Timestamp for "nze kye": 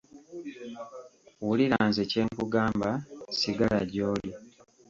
1.87-2.21